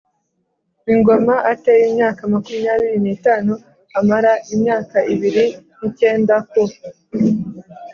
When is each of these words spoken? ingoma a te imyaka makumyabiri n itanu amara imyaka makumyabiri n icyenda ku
ingoma 0.93 1.35
a 1.51 1.53
te 1.63 1.73
imyaka 1.87 2.21
makumyabiri 2.33 2.97
n 3.03 3.07
itanu 3.15 3.53
amara 3.99 4.33
imyaka 4.53 4.95
makumyabiri 4.97 5.45
n 5.79 5.81
icyenda 5.89 6.35
ku 6.49 6.61